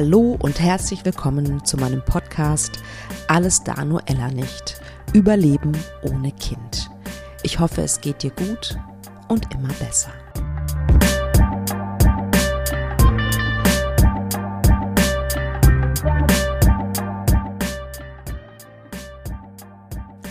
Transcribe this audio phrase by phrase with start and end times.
[0.00, 2.78] Hallo und herzlich willkommen zu meinem Podcast
[3.26, 4.80] Alles da nur Ella nicht.
[5.12, 5.72] Überleben
[6.02, 6.88] ohne Kind.
[7.42, 8.78] Ich hoffe, es geht dir gut
[9.26, 10.12] und immer besser.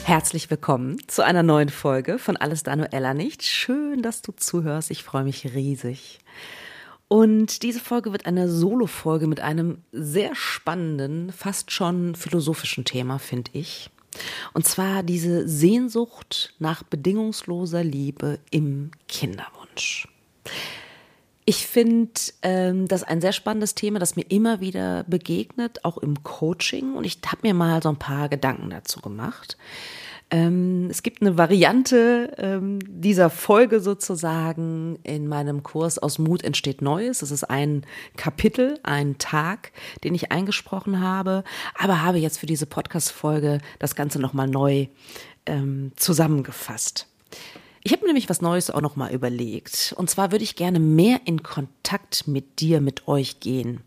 [0.05, 3.43] Herzlich willkommen zu einer neuen Folge von Alles da nur Ella nicht.
[3.43, 4.91] Schön, dass du zuhörst.
[4.91, 6.21] Ich freue mich riesig.
[7.07, 13.51] Und diese Folge wird eine Solo-Folge mit einem sehr spannenden, fast schon philosophischen Thema, finde
[13.53, 13.89] ich.
[14.53, 20.07] Und zwar diese Sehnsucht nach bedingungsloser Liebe im Kinderwunsch.
[21.45, 26.21] Ich finde ähm, das ein sehr spannendes Thema, das mir immer wieder begegnet, auch im
[26.23, 26.95] Coaching.
[26.95, 29.57] Und ich habe mir mal so ein paar Gedanken dazu gemacht.
[30.29, 36.81] Ähm, es gibt eine Variante ähm, dieser Folge sozusagen in meinem Kurs Aus Mut entsteht
[36.81, 37.19] Neues.
[37.19, 37.85] Das ist ein
[38.17, 39.71] Kapitel, ein Tag,
[40.03, 41.43] den ich eingesprochen habe,
[41.77, 44.87] aber habe jetzt für diese Podcast-Folge das Ganze nochmal neu
[45.45, 47.07] ähm, zusammengefasst.
[47.83, 49.93] Ich habe mir nämlich was Neues auch noch mal überlegt.
[49.97, 53.81] Und zwar würde ich gerne mehr in Kontakt mit dir, mit euch gehen.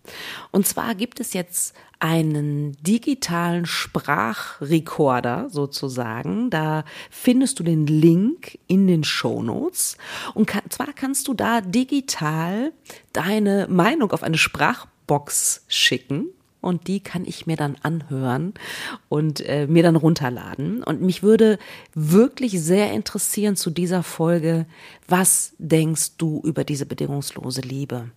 [0.50, 6.50] Und zwar gibt es jetzt einen digitalen Sprachrekorder sozusagen.
[6.50, 9.98] Da findest du den Link in den Show Notes.
[10.34, 12.72] Und kann, zwar kannst du da digital
[13.12, 16.30] deine Meinung auf eine Sprachbox schicken
[16.60, 18.54] und die kann ich mir dann anhören
[19.08, 20.82] und äh, mir dann runterladen.
[20.82, 21.58] Und mich würde
[21.94, 24.66] wirklich sehr interessieren zu dieser Folge,
[25.08, 28.10] was denkst du über diese bedingungslose Liebe?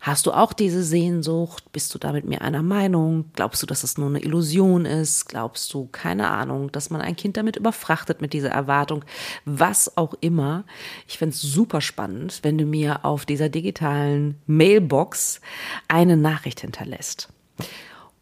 [0.00, 1.72] Hast du auch diese Sehnsucht?
[1.72, 3.26] Bist du da mit mir einer Meinung?
[3.34, 5.26] Glaubst du, dass es nur eine Illusion ist?
[5.28, 9.04] Glaubst du, keine Ahnung, dass man ein Kind damit überfrachtet mit dieser Erwartung?
[9.44, 10.64] Was auch immer.
[11.08, 15.40] Ich fände es super spannend, wenn du mir auf dieser digitalen Mailbox
[15.88, 17.28] eine Nachricht hinterlässt.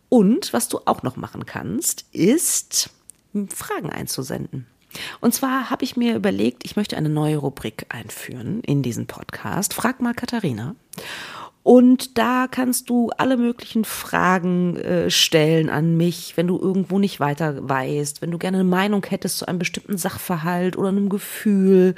[0.09, 2.91] Und was du auch noch machen kannst, ist
[3.55, 4.67] Fragen einzusenden.
[5.21, 9.75] Und zwar habe ich mir überlegt, ich möchte eine neue Rubrik einführen in diesen Podcast.
[9.75, 10.75] Frag mal Katharina.
[11.66, 17.19] Und da kannst du alle möglichen Fragen äh, stellen an mich, wenn du irgendwo nicht
[17.19, 21.97] weiter weißt, wenn du gerne eine Meinung hättest zu einem bestimmten Sachverhalt oder einem Gefühl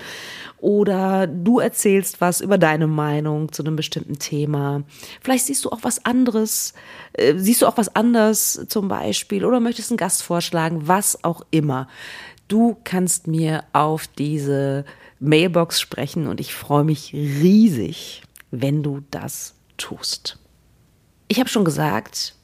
[0.56, 4.84] oder du erzählst was über deine Meinung zu einem bestimmten Thema.
[5.20, 6.72] Vielleicht siehst du auch was anderes,
[7.12, 11.44] äh, siehst du auch was anders zum Beispiel oder möchtest einen Gast vorschlagen, was auch
[11.50, 11.88] immer.
[12.48, 14.86] Du kannst mir auf diese
[15.20, 20.39] Mailbox sprechen und ich freue mich riesig, wenn du das tust.
[21.28, 22.34] Ich habe schon gesagt,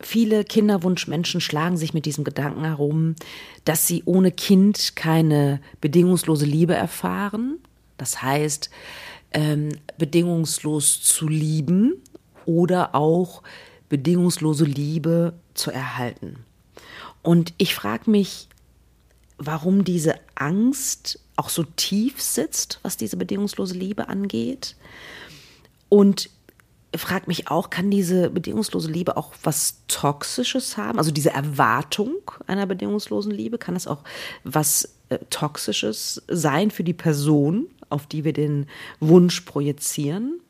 [0.00, 3.14] viele Kinderwunschmenschen schlagen sich mit diesem Gedanken herum,
[3.64, 7.58] dass sie ohne Kind keine bedingungslose Liebe erfahren.
[7.96, 8.70] Das heißt,
[9.32, 12.02] ähm, bedingungslos zu lieben
[12.46, 13.42] oder auch
[13.88, 16.44] bedingungslose Liebe zu erhalten.
[17.22, 18.48] Und ich frage mich,
[19.36, 24.76] warum diese Angst auch so tief sitzt, was diese bedingungslose Liebe angeht.
[25.88, 26.30] Und
[26.96, 30.98] frage mich auch, kann diese bedingungslose Liebe auch was Toxisches haben?
[30.98, 32.14] Also diese Erwartung
[32.46, 34.02] einer bedingungslosen Liebe, kann das auch
[34.42, 38.66] was äh, Toxisches sein für die Person, auf die wir den
[38.98, 40.40] Wunsch projizieren?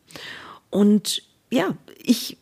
[0.71, 2.39] Und ja, ich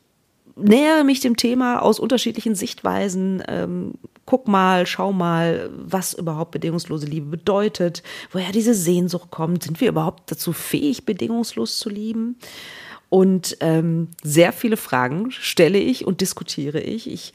[0.54, 3.42] nähere mich dem Thema aus unterschiedlichen Sichtweisen.
[3.48, 3.94] Ähm,
[4.26, 9.62] guck mal, schau mal, was überhaupt bedingungslose Liebe bedeutet, woher diese Sehnsucht kommt.
[9.62, 12.36] Sind wir überhaupt dazu fähig, bedingungslos zu lieben?
[13.10, 17.10] Und ähm, sehr viele Fragen stelle ich und diskutiere ich.
[17.10, 17.32] Ich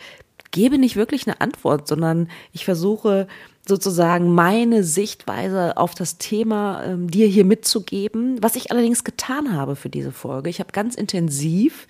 [0.52, 3.28] gebe nicht wirklich eine Antwort, sondern ich versuche
[3.68, 9.76] sozusagen meine Sichtweise auf das Thema ähm, dir hier mitzugeben, was ich allerdings getan habe
[9.76, 10.50] für diese Folge.
[10.50, 11.88] Ich habe ganz intensiv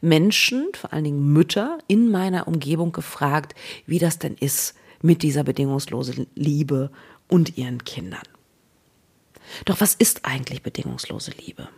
[0.00, 3.54] Menschen, vor allen Dingen Mütter in meiner Umgebung gefragt,
[3.86, 6.90] wie das denn ist mit dieser bedingungslosen Liebe
[7.28, 8.22] und ihren Kindern.
[9.66, 11.68] Doch was ist eigentlich bedingungslose Liebe?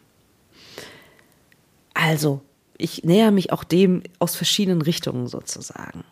[1.95, 2.41] Also,
[2.79, 6.05] ich näher mich auch dem aus verschiedenen Richtungen sozusagen.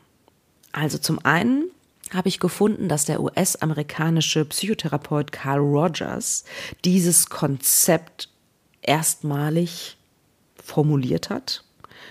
[0.73, 1.71] Also zum einen
[2.13, 6.45] habe ich gefunden, dass der US-amerikanische Psychotherapeut Carl Rogers
[6.85, 8.29] dieses Konzept
[8.83, 9.97] erstmalig
[10.63, 11.65] formuliert hat,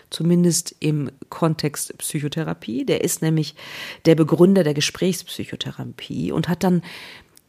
[0.09, 2.85] zumindest im Kontext Psychotherapie.
[2.85, 3.55] Der ist nämlich
[4.05, 6.81] der Begründer der Gesprächspsychotherapie und hat dann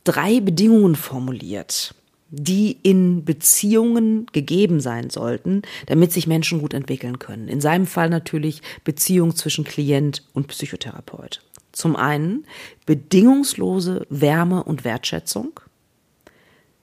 [0.04, 1.94] drei Bedingungen formuliert,
[2.30, 7.48] die in Beziehungen gegeben sein sollten, damit sich Menschen gut entwickeln können.
[7.48, 11.42] In seinem Fall natürlich Beziehung zwischen Klient und Psychotherapeut.
[11.72, 12.44] Zum einen
[12.86, 15.60] bedingungslose Wärme und Wertschätzung.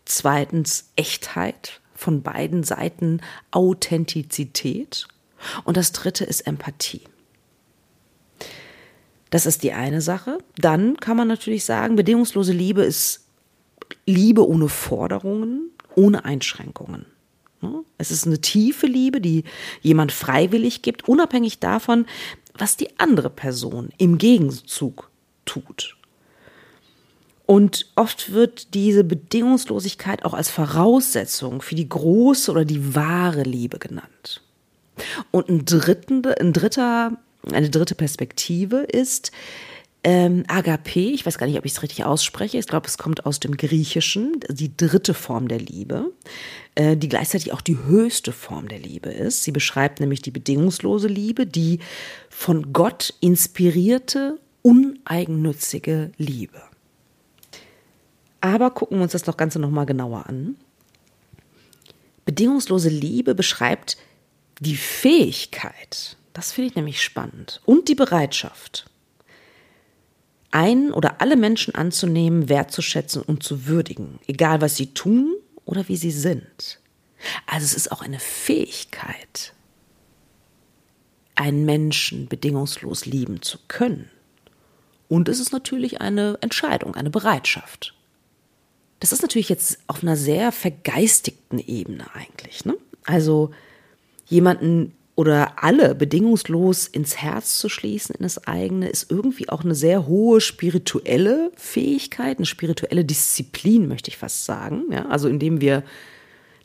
[0.05, 3.21] Zweitens Echtheit von beiden Seiten,
[3.51, 5.07] Authentizität.
[5.63, 7.01] Und das dritte ist Empathie.
[9.29, 10.38] Das ist die eine Sache.
[10.57, 13.26] Dann kann man natürlich sagen, bedingungslose Liebe ist
[14.06, 17.06] Liebe ohne Forderungen, ohne Einschränkungen.
[17.98, 19.44] Es ist eine tiefe Liebe, die
[19.81, 22.06] jemand freiwillig gibt, unabhängig davon,
[22.56, 25.10] was die andere Person im Gegenzug
[25.45, 25.98] tut.
[27.48, 33.80] Und oft wird diese Bedingungslosigkeit auch als Voraussetzung für die große oder die wahre Liebe
[33.80, 34.42] genannt.
[35.31, 37.18] Und ein, dritten, ein dritter,
[37.51, 39.31] eine dritte Perspektive ist
[40.07, 41.01] ähm, Agape.
[41.01, 42.57] Ich weiß gar nicht, ob ich es richtig ausspreche.
[42.57, 46.13] Ich glaube, es kommt aus dem Griechischen, die dritte Form der Liebe,
[46.75, 49.44] äh, die gleichzeitig auch die höchste Form der Liebe ist.
[49.44, 51.80] Sie beschreibt nämlich die bedingungslose Liebe, die
[52.30, 56.62] von Gott inspirierte, uneigennützige Liebe.
[58.39, 60.56] Aber gucken wir uns das doch Ganze nochmal genauer an.
[62.24, 63.98] Bedingungslose Liebe beschreibt
[64.62, 68.86] die Fähigkeit, das finde ich nämlich spannend, und die Bereitschaft,
[70.57, 75.98] einen oder alle Menschen anzunehmen, wertzuschätzen und zu würdigen, egal was sie tun oder wie
[75.98, 76.80] sie sind.
[77.45, 79.54] Also es ist auch eine Fähigkeit,
[81.36, 84.09] einen Menschen bedingungslos lieben zu können.
[85.07, 87.94] Und es ist natürlich eine Entscheidung, eine Bereitschaft.
[89.00, 92.65] Das ist natürlich jetzt auf einer sehr vergeistigten Ebene eigentlich.
[92.65, 92.75] Ne?
[93.06, 93.51] Also
[94.25, 99.73] jemanden oder alle bedingungslos ins Herz zu schließen, in das eigene, ist irgendwie auch eine
[99.73, 104.83] sehr hohe spirituelle Fähigkeit, eine spirituelle Disziplin, möchte ich fast sagen.
[104.91, 105.07] Ja?
[105.07, 105.83] Also indem wir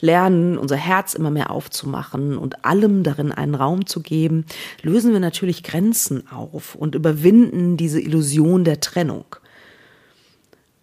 [0.00, 4.44] lernen, unser Herz immer mehr aufzumachen und allem darin einen Raum zu geben,
[4.82, 9.24] lösen wir natürlich Grenzen auf und überwinden diese Illusion der Trennung.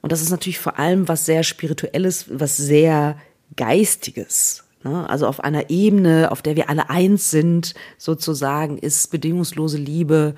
[0.02, 3.16] Und das ist natürlich vor allem was sehr Spirituelles, was sehr
[3.56, 4.64] Geistiges.
[4.84, 5.10] Ne?
[5.10, 10.36] Also auf einer Ebene, auf der wir alle eins sind, sozusagen, ist bedingungslose Liebe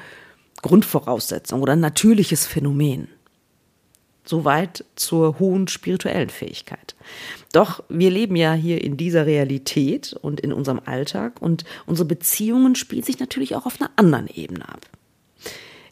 [0.61, 3.07] Grundvoraussetzung oder ein natürliches Phänomen.
[4.23, 6.95] Soweit zur hohen spirituellen Fähigkeit.
[7.53, 12.75] Doch wir leben ja hier in dieser Realität und in unserem Alltag und unsere Beziehungen
[12.75, 14.85] spielen sich natürlich auch auf einer anderen Ebene ab.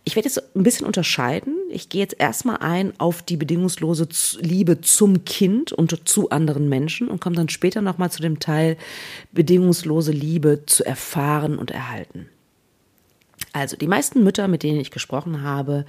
[0.10, 1.54] Ich werde jetzt ein bisschen unterscheiden.
[1.70, 4.08] Ich gehe jetzt erstmal ein auf die bedingungslose
[4.40, 8.76] Liebe zum Kind und zu anderen Menschen und komme dann später nochmal zu dem Teil
[9.34, 12.28] bedingungslose Liebe zu erfahren und erhalten.
[13.54, 15.86] Also die meisten Mütter, mit denen ich gesprochen habe,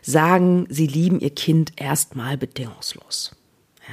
[0.00, 3.34] sagen, sie lieben ihr Kind erstmal bedingungslos.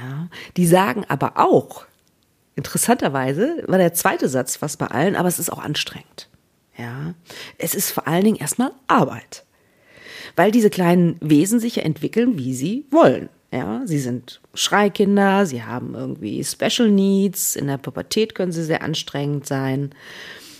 [0.00, 1.84] Ja, die sagen aber auch,
[2.54, 6.28] interessanterweise war der zweite Satz fast bei allen, aber es ist auch anstrengend.
[6.78, 7.14] Ja,
[7.58, 9.44] es ist vor allen Dingen erstmal Arbeit
[10.36, 13.28] weil diese kleinen Wesen sich ja entwickeln, wie sie wollen.
[13.52, 18.82] Ja, sie sind Schreikinder, sie haben irgendwie Special Needs, in der Pubertät können sie sehr
[18.82, 19.90] anstrengend sein.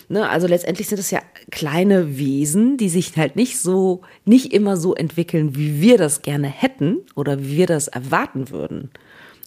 [0.09, 4.76] Ne, also letztendlich sind es ja kleine Wesen, die sich halt nicht so, nicht immer
[4.76, 8.91] so entwickeln, wie wir das gerne hätten oder wie wir das erwarten würden.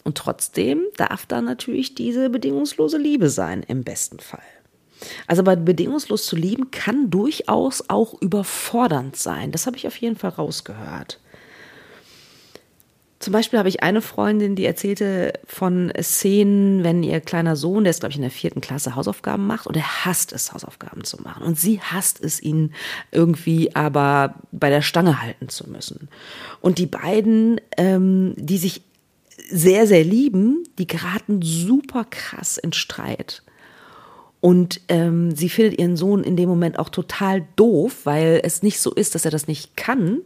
[0.04, 4.40] Und trotzdem darf da natürlich diese bedingungslose Liebe sein, im besten Fall.
[5.26, 9.52] Also bei bedingungslos zu lieben kann durchaus auch überfordernd sein.
[9.52, 11.20] Das habe ich auf jeden Fall rausgehört.
[13.20, 17.90] Zum Beispiel habe ich eine Freundin, die erzählte von Szenen, wenn ihr kleiner Sohn, der
[17.90, 21.20] ist, glaube ich, in der vierten Klasse Hausaufgaben macht und er hasst es, Hausaufgaben zu
[21.22, 21.42] machen.
[21.42, 22.72] Und sie hasst es, ihn
[23.10, 26.08] irgendwie aber bei der Stange halten zu müssen.
[26.60, 28.82] Und die beiden, ähm, die sich
[29.50, 33.42] sehr, sehr lieben, die geraten super krass in Streit.
[34.40, 38.78] Und ähm, sie findet ihren Sohn in dem Moment auch total doof, weil es nicht
[38.78, 40.20] so ist, dass er das nicht kann.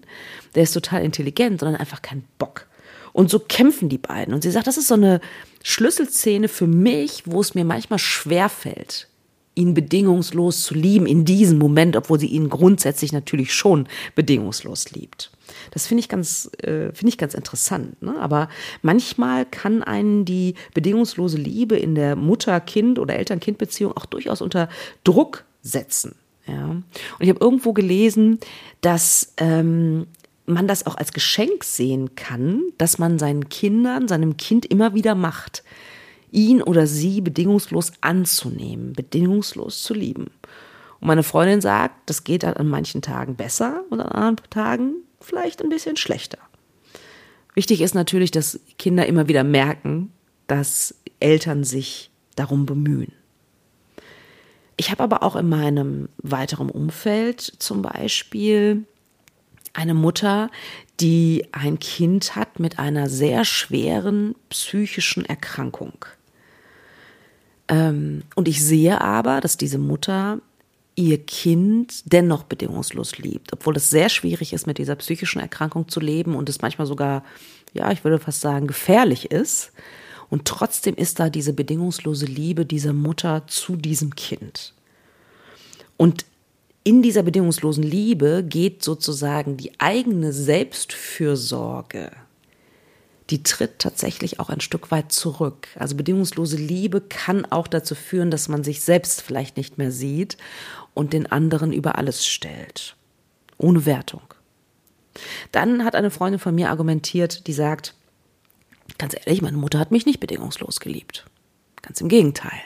[0.55, 2.67] Der ist total intelligent, sondern einfach keinen Bock.
[3.13, 4.35] Und so kämpfen die beiden.
[4.35, 5.21] Und sie sagt, das ist so eine
[5.63, 9.09] Schlüsselszene für mich, wo es mir manchmal schwer fällt,
[9.55, 15.31] ihn bedingungslos zu lieben in diesem Moment, obwohl sie ihn grundsätzlich natürlich schon bedingungslos liebt.
[15.71, 18.01] Das finde ich ganz, äh, finde ich ganz interessant.
[18.03, 18.19] Ne?
[18.19, 18.49] Aber
[18.81, 24.69] manchmal kann einen die bedingungslose Liebe in der Mutter-Kind- oder Eltern-Kind-Beziehung auch durchaus unter
[25.05, 26.15] Druck setzen.
[26.47, 26.69] Ja?
[26.71, 26.85] Und
[27.21, 28.39] ich habe irgendwo gelesen,
[28.81, 30.07] dass ähm,
[30.47, 35.15] man das auch als Geschenk sehen kann, dass man seinen Kindern, seinem Kind immer wieder
[35.15, 35.63] macht,
[36.33, 40.31] ihn oder sie bedingungslos anzunehmen, bedingungslos zu lieben.
[41.01, 44.95] Und meine Freundin sagt, das geht halt an manchen Tagen besser und an anderen Tagen
[45.21, 46.39] vielleicht ein bisschen schlechter.
[47.55, 50.13] Wichtig ist natürlich, dass Kinder immer wieder merken,
[50.47, 53.13] dass Eltern sich darum bemühen.
[54.77, 58.87] Ich habe aber auch in meinem weiteren Umfeld zum Beispiel
[59.75, 60.51] eine Mutter,
[61.01, 66.05] die ein Kind hat mit einer sehr schweren psychischen Erkrankung.
[67.69, 70.41] Ähm, und ich sehe aber, dass diese Mutter
[70.95, 76.01] ihr Kind dennoch bedingungslos liebt, obwohl es sehr schwierig ist, mit dieser psychischen Erkrankung zu
[76.01, 77.25] leben und es manchmal sogar,
[77.73, 79.73] ja, ich würde fast sagen, gefährlich ist.
[80.29, 84.75] Und trotzdem ist da diese bedingungslose Liebe dieser Mutter zu diesem Kind.
[85.97, 86.25] Und
[86.85, 92.11] in dieser bedingungslosen Liebe geht sozusagen die eigene Selbstfürsorge,
[93.33, 95.69] die tritt tatsächlich auch ein Stück weit zurück.
[95.77, 100.37] Also bedingungslose Liebe kann auch dazu führen, dass man sich selbst vielleicht nicht mehr sieht
[100.93, 102.95] und den anderen über alles stellt.
[103.57, 104.21] Ohne Wertung.
[105.51, 107.95] Dann hat eine Freundin von mir argumentiert, die sagt,
[108.99, 111.25] ganz ehrlich, meine Mutter hat mich nicht bedingungslos geliebt.
[111.81, 112.61] Ganz im Gegenteil.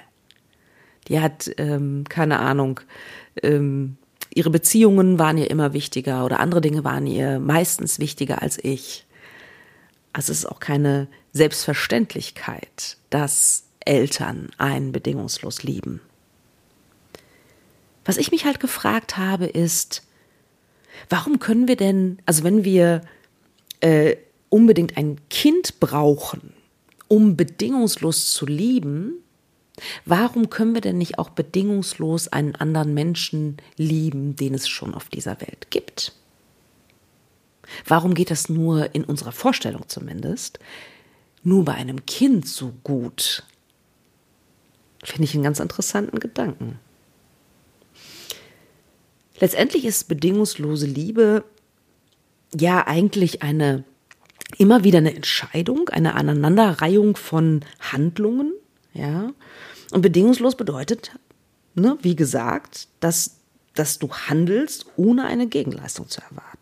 [1.06, 2.80] Die hat, ähm, keine Ahnung,
[3.40, 3.98] ähm,
[4.34, 9.05] ihre Beziehungen waren ihr immer wichtiger oder andere Dinge waren ihr meistens wichtiger als ich.
[10.16, 16.00] Also es ist auch keine Selbstverständlichkeit, dass Eltern einen bedingungslos lieben.
[18.06, 20.04] Was ich mich halt gefragt habe, ist,
[21.10, 23.02] warum können wir denn, also wenn wir
[23.80, 24.16] äh,
[24.48, 26.54] unbedingt ein Kind brauchen,
[27.08, 29.22] um bedingungslos zu lieben,
[30.06, 35.10] Warum können wir denn nicht auch bedingungslos einen anderen Menschen lieben, den es schon auf
[35.10, 36.14] dieser Welt gibt?
[37.86, 40.58] Warum geht das nur in unserer Vorstellung zumindest,
[41.42, 43.44] nur bei einem Kind so gut?
[45.04, 46.78] Finde ich einen ganz interessanten Gedanken.
[49.38, 51.44] Letztendlich ist bedingungslose Liebe
[52.58, 53.84] ja eigentlich eine
[54.58, 58.52] immer wieder eine Entscheidung, eine Aneinanderreihung von Handlungen,
[58.94, 59.32] ja.
[59.92, 61.12] Und bedingungslos bedeutet,
[61.74, 63.36] ne, wie gesagt, dass,
[63.74, 66.55] dass du handelst, ohne eine Gegenleistung zu erwarten.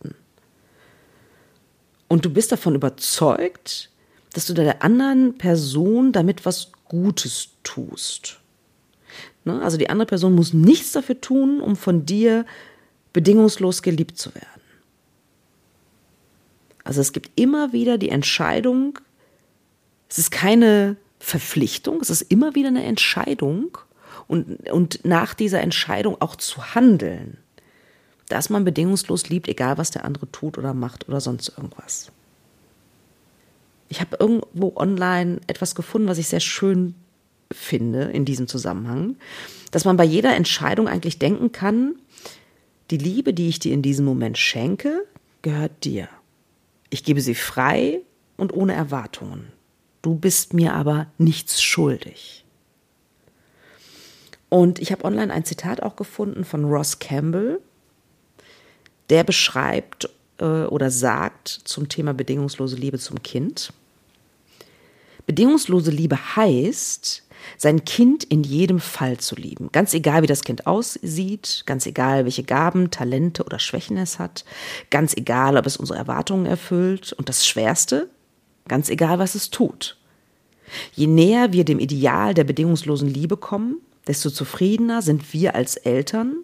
[2.09, 3.91] Und du bist davon überzeugt,
[4.33, 8.41] dass du der anderen Person damit was Gutes tust.
[9.45, 9.61] Ne?
[9.63, 12.45] Also die andere Person muss nichts dafür tun, um von dir
[13.13, 14.49] bedingungslos geliebt zu werden.
[16.83, 18.99] Also es gibt immer wieder die Entscheidung,
[20.09, 23.79] es ist keine Verpflichtung, es ist immer wieder eine Entscheidung
[24.29, 27.39] und, und nach dieser Entscheidung auch zu handeln,
[28.29, 32.11] dass man bedingungslos liebt, egal was der andere tut oder macht oder sonst irgendwas.
[33.89, 36.95] Ich habe irgendwo online etwas gefunden, was ich sehr schön
[37.53, 39.17] finde in diesem Zusammenhang,
[39.71, 41.97] dass man bei jeder Entscheidung eigentlich denken kann,
[42.91, 45.07] die Liebe, die ich dir in diesem Moment schenke,
[45.43, 46.09] gehört dir.
[46.91, 48.01] Ich gebe sie frei
[48.37, 49.53] und ohne Erwartungen.
[50.03, 52.45] Du bist mir aber nichts schuldig.
[54.49, 57.61] Und ich habe online ein Zitat auch gefunden von Ross Campbell,
[59.11, 60.09] der beschreibt
[60.39, 63.73] äh, oder sagt zum Thema bedingungslose Liebe zum Kind.
[65.27, 67.23] Bedingungslose Liebe heißt,
[67.57, 69.69] sein Kind in jedem Fall zu lieben.
[69.73, 74.45] Ganz egal, wie das Kind aussieht, ganz egal, welche Gaben, Talente oder Schwächen es hat,
[74.91, 78.09] ganz egal, ob es unsere Erwartungen erfüllt und das Schwerste,
[78.69, 79.99] ganz egal, was es tut.
[80.95, 86.37] Je näher wir dem Ideal der bedingungslosen Liebe kommen, desto zufriedener sind wir als Eltern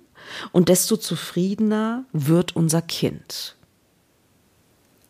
[0.52, 3.56] und desto zufriedener wird unser Kind.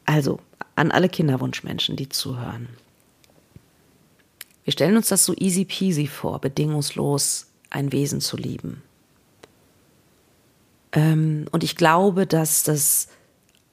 [0.04, 0.40] Also
[0.76, 2.68] an alle Kinderwunschmenschen, die zuhören.
[4.64, 8.82] Wir stellen uns das so easy peasy vor, bedingungslos ein Wesen zu lieben.
[10.92, 13.08] Ähm, und ich glaube, dass das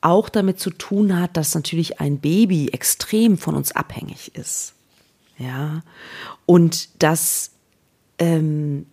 [0.01, 4.73] auch damit zu tun hat, dass natürlich ein Baby extrem von uns abhängig ist.
[5.37, 5.83] Ja,
[6.45, 7.51] und dass
[8.17, 8.87] ähm,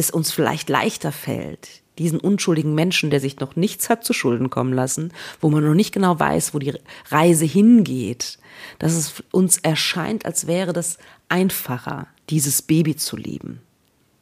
[0.00, 4.50] es uns vielleicht leichter fällt, diesen unschuldigen Menschen, der sich noch nichts hat zu Schulden
[4.50, 6.74] kommen lassen, wo man noch nicht genau weiß, wo die
[7.10, 8.38] Reise hingeht,
[8.78, 13.60] dass es uns erscheint, als wäre das einfacher, dieses Baby zu lieben,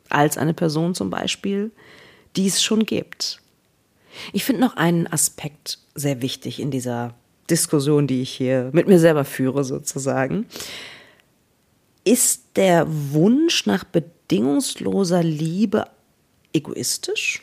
[0.08, 1.70] als eine Person zum Beispiel,
[2.36, 3.40] die es schon gibt.
[4.32, 7.14] Ich finde noch einen Aspekt sehr wichtig in dieser
[7.48, 10.46] Diskussion, die ich hier mit mir selber führe, sozusagen.
[12.08, 15.84] Ist der Wunsch nach bedingungsloser Liebe
[16.54, 17.42] egoistisch?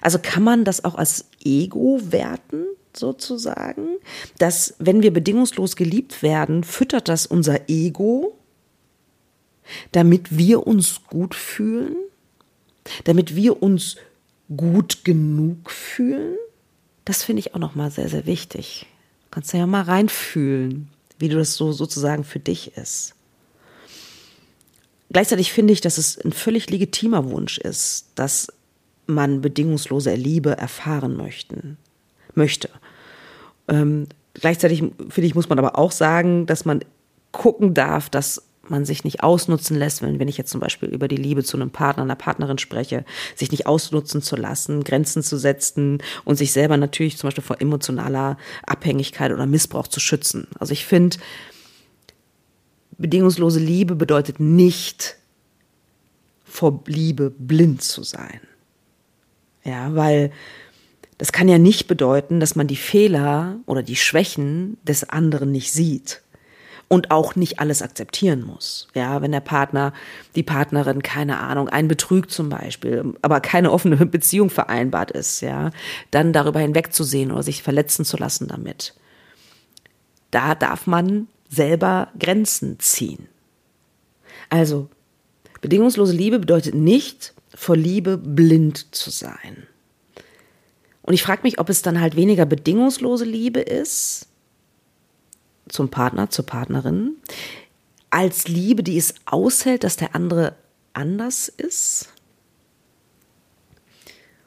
[0.00, 2.64] Also kann man das auch als Ego werten,
[2.96, 3.98] sozusagen?
[4.38, 8.38] Dass, wenn wir bedingungslos geliebt werden, füttert das unser Ego,
[9.92, 11.96] damit wir uns gut fühlen?
[13.04, 13.96] Damit wir uns
[14.56, 16.38] gut genug fühlen?
[17.04, 18.86] Das finde ich auch nochmal sehr, sehr wichtig.
[19.24, 20.88] Du kannst ja mal reinfühlen,
[21.20, 23.14] wie du das so sozusagen für dich ist.
[25.12, 28.48] Gleichzeitig finde ich, dass es ein völlig legitimer Wunsch ist, dass
[29.06, 31.76] man bedingungslose Liebe erfahren möchten,
[32.34, 32.70] möchte.
[33.68, 36.84] Ähm, gleichzeitig finde ich, muss man aber auch sagen, dass man
[37.32, 41.08] gucken darf, dass man sich nicht ausnutzen lässt, wenn, wenn ich jetzt zum Beispiel über
[41.08, 45.36] die Liebe zu einem Partner, einer Partnerin spreche, sich nicht ausnutzen zu lassen, Grenzen zu
[45.36, 50.48] setzen und sich selber natürlich zum Beispiel vor emotionaler Abhängigkeit oder Missbrauch zu schützen.
[50.58, 51.18] Also ich finde,
[52.98, 55.16] bedingungslose Liebe bedeutet nicht,
[56.44, 58.40] vor Liebe blind zu sein.
[59.64, 60.32] Ja, weil
[61.16, 65.70] das kann ja nicht bedeuten, dass man die Fehler oder die Schwächen des anderen nicht
[65.70, 66.22] sieht
[66.92, 68.88] und auch nicht alles akzeptieren muss.
[68.94, 69.92] Ja, wenn der Partner,
[70.34, 75.70] die Partnerin, keine Ahnung, ein Betrüg zum Beispiel, aber keine offene Beziehung vereinbart ist, ja,
[76.10, 78.94] dann darüber hinwegzusehen oder sich verletzen zu lassen damit.
[80.32, 83.28] Da darf man selber Grenzen ziehen.
[84.48, 84.88] Also,
[85.60, 89.68] bedingungslose Liebe bedeutet nicht, vor Liebe blind zu sein.
[91.02, 94.26] Und ich frage mich, ob es dann halt weniger bedingungslose Liebe ist,
[95.72, 97.16] zum Partner, zur Partnerin,
[98.10, 100.54] als Liebe, die es aushält, dass der andere
[100.92, 102.08] anders ist.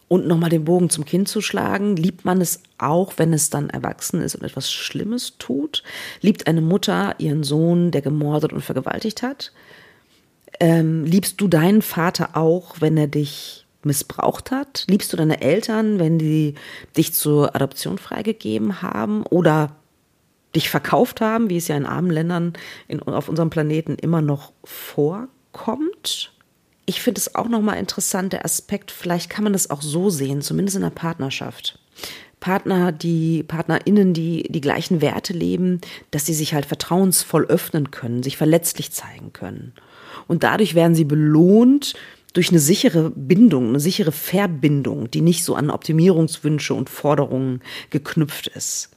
[0.10, 3.72] Und nochmal den Bogen zum Kind zu schlagen, liebt man es auch, wenn es dann
[3.72, 5.82] erwachsen ist und etwas Schlimmes tut?
[6.22, 9.54] Liebt eine Mutter ihren Sohn, der gemordet und vergewaltigt hat?
[10.60, 14.86] Ähm, liebst du deinen Vater auch, wenn er dich missbraucht hat?
[14.88, 16.56] Liebst du deine Eltern, wenn die
[16.96, 19.24] dich zur Adoption freigegeben haben?
[19.26, 19.76] Oder
[20.56, 22.54] dich verkauft haben, wie es ja in armen Ländern
[22.88, 26.34] in, auf unserem Planeten immer noch vorkommt.
[26.86, 30.42] Ich finde es auch nochmal interessant, der Aspekt, vielleicht kann man das auch so sehen,
[30.42, 31.80] zumindest in der Partnerschaft.
[32.40, 35.80] Partner, die PartnerInnen, die die gleichen Werte leben,
[36.12, 39.72] dass sie sich halt vertrauensvoll öffnen können, sich verletzlich zeigen können.
[40.28, 41.94] Und dadurch werden sie belohnt
[42.34, 48.48] durch eine sichere Bindung, eine sichere Verbindung, die nicht so an Optimierungswünsche und Forderungen geknüpft
[48.48, 48.93] ist.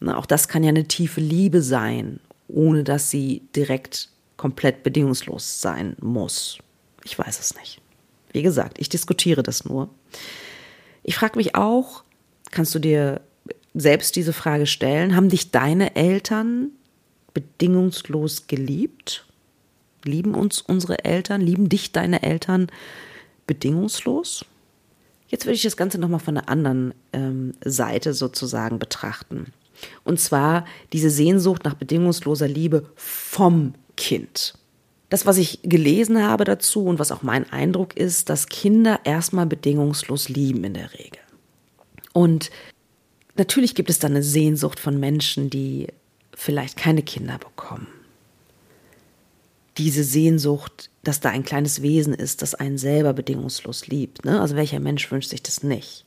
[0.00, 5.60] Na, auch das kann ja eine tiefe Liebe sein, ohne dass sie direkt komplett bedingungslos
[5.60, 6.58] sein muss.
[7.04, 7.80] Ich weiß es nicht.
[8.32, 9.88] Wie gesagt, ich diskutiere das nur.
[11.02, 12.04] Ich frage mich auch,
[12.50, 13.20] kannst du dir
[13.74, 16.70] selbst diese Frage stellen, haben dich deine Eltern
[17.32, 19.26] bedingungslos geliebt?
[20.04, 21.40] Lieben uns unsere Eltern?
[21.40, 22.68] Lieben dich deine Eltern
[23.46, 24.44] bedingungslos?
[25.28, 29.52] Jetzt würde ich das Ganze nochmal von der anderen ähm, Seite sozusagen betrachten.
[30.04, 34.54] Und zwar diese Sehnsucht nach bedingungsloser Liebe vom Kind.
[35.08, 39.46] Das, was ich gelesen habe dazu und was auch mein Eindruck ist, dass Kinder erstmal
[39.46, 41.20] bedingungslos lieben in der Regel.
[42.12, 42.50] Und
[43.36, 45.88] natürlich gibt es dann eine Sehnsucht von Menschen, die
[46.34, 47.86] vielleicht keine Kinder bekommen.
[49.78, 54.24] Diese Sehnsucht, dass da ein kleines Wesen ist, das einen selber bedingungslos liebt.
[54.24, 54.40] Ne?
[54.40, 56.05] Also welcher Mensch wünscht sich das nicht?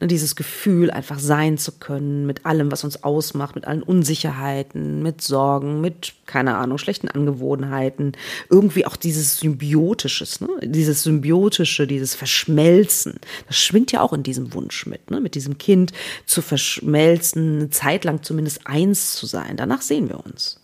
[0.00, 5.02] Ne, dieses Gefühl, einfach sein zu können mit allem, was uns ausmacht, mit allen Unsicherheiten,
[5.02, 8.12] mit Sorgen, mit, keine Ahnung, schlechten Angewohnheiten.
[8.50, 10.48] Irgendwie auch dieses Symbiotisches, ne?
[10.62, 13.14] dieses Symbiotische, dieses Verschmelzen.
[13.46, 15.20] Das schwingt ja auch in diesem Wunsch mit, ne?
[15.20, 15.92] mit diesem Kind
[16.26, 19.56] zu verschmelzen, eine Zeit lang zumindest eins zu sein.
[19.56, 20.60] Danach sehen wir uns.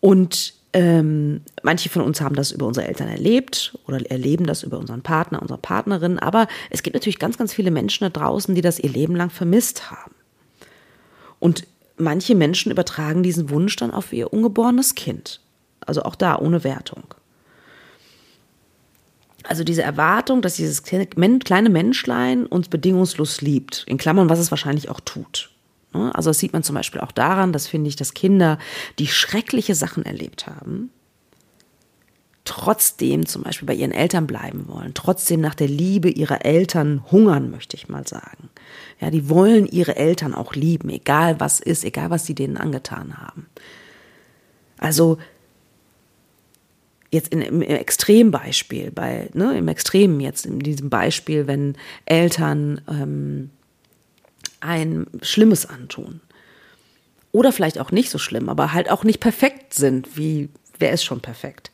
[0.00, 4.78] Und ähm, manche von uns haben das über unsere Eltern erlebt oder erleben das über
[4.78, 6.18] unseren Partner, unsere Partnerin.
[6.18, 9.30] Aber es gibt natürlich ganz, ganz viele Menschen da draußen, die das ihr Leben lang
[9.30, 10.14] vermisst haben.
[11.40, 15.40] Und manche Menschen übertragen diesen Wunsch dann auf ihr ungeborenes Kind.
[15.80, 17.02] Also auch da ohne Wertung.
[19.42, 24.90] Also diese Erwartung, dass dieses kleine Menschlein uns bedingungslos liebt, in Klammern, was es wahrscheinlich
[24.90, 25.50] auch tut.
[25.92, 26.14] Ne?
[26.14, 28.58] Also das sieht man zum Beispiel auch daran, dass finde ich, dass Kinder,
[28.98, 30.90] die schreckliche Sachen erlebt haben,
[32.44, 37.50] trotzdem zum Beispiel bei ihren Eltern bleiben wollen, trotzdem nach der Liebe ihrer Eltern hungern,
[37.50, 38.48] möchte ich mal sagen.
[39.00, 43.18] Ja, die wollen ihre Eltern auch lieben, egal was ist, egal was sie denen angetan
[43.18, 43.46] haben.
[44.78, 45.18] Also
[47.10, 51.76] jetzt in, im Extrembeispiel, bei, ne, im Extremen jetzt in diesem Beispiel, wenn
[52.06, 53.50] Eltern ähm,
[54.60, 56.20] ein Schlimmes antun.
[57.32, 61.04] Oder vielleicht auch nicht so schlimm, aber halt auch nicht perfekt sind, wie wer ist
[61.04, 61.70] schon perfekt.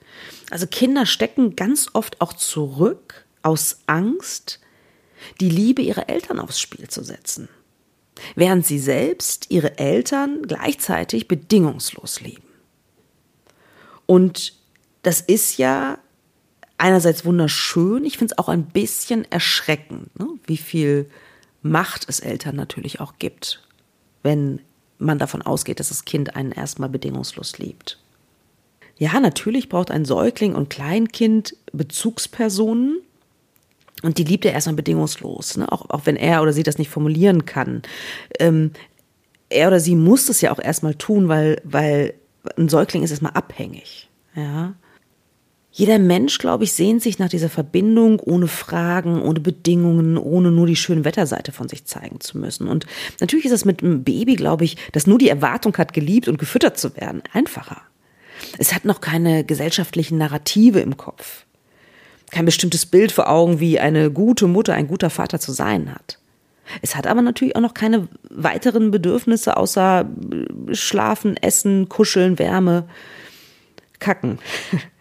[0.51, 4.61] Also Kinder stecken ganz oft auch zurück aus Angst,
[5.41, 7.49] die Liebe ihrer Eltern aufs Spiel zu setzen,
[8.35, 12.43] während sie selbst ihre Eltern gleichzeitig bedingungslos lieben.
[14.05, 14.55] Und
[15.03, 15.99] das ist ja
[16.79, 20.29] einerseits wunderschön, ich finde es auch ein bisschen erschreckend, ne?
[20.47, 21.11] wie viel
[21.71, 23.63] Macht es Eltern natürlich auch gibt,
[24.23, 24.61] wenn
[24.99, 27.99] man davon ausgeht, dass das Kind einen erstmal bedingungslos liebt.
[28.99, 33.01] Ja, natürlich braucht ein Säugling und Kleinkind Bezugspersonen
[34.03, 35.71] und die liebt er erstmal bedingungslos, ne?
[35.71, 37.83] auch, auch wenn er oder sie das nicht formulieren kann.
[38.39, 38.71] Ähm,
[39.49, 42.15] er oder sie muss das ja auch erstmal tun, weil, weil,
[42.57, 44.09] ein Säugling ist erstmal abhängig.
[44.35, 44.75] Ja.
[45.79, 50.67] Jeder Mensch, glaube ich, sehnt sich nach dieser Verbindung ohne Fragen, ohne Bedingungen, ohne nur
[50.67, 52.67] die schöne Wetterseite von sich zeigen zu müssen.
[52.67, 52.87] Und
[53.21, 56.39] natürlich ist es mit einem Baby, glaube ich, das nur die Erwartung hat, geliebt und
[56.39, 57.83] gefüttert zu werden, einfacher.
[58.57, 61.45] Es hat noch keine gesellschaftlichen Narrative im Kopf.
[62.31, 66.19] Kein bestimmtes Bild vor Augen, wie eine gute Mutter, ein guter Vater zu sein hat.
[66.81, 70.09] Es hat aber natürlich auch noch keine weiteren Bedürfnisse außer
[70.73, 72.89] Schlafen, Essen, Kuscheln, Wärme,
[73.99, 74.39] Kacken.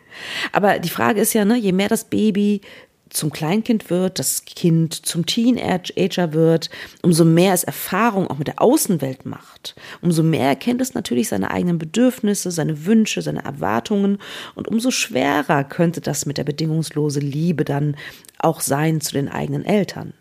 [0.52, 2.62] Aber die Frage ist ja, ne, je mehr das Baby
[3.10, 6.70] zum Kleinkind wird, das Kind zum Teenager wird,
[7.02, 11.52] umso mehr es Erfahrung auch mit der Außenwelt macht, umso mehr erkennt es natürlich seine
[11.52, 14.18] eigenen Bedürfnisse, seine Wünsche, seine Erwartungen
[14.56, 17.96] und umso schwerer könnte das mit der bedingungslose Liebe dann
[18.40, 20.14] auch sein zu den eigenen Eltern.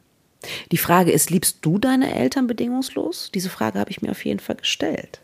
[0.72, 3.30] Die Frage ist, liebst du deine Eltern bedingungslos?
[3.34, 5.20] Diese Frage habe ich mir auf jeden Fall gestellt.